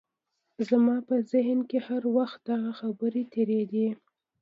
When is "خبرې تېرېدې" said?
2.79-3.87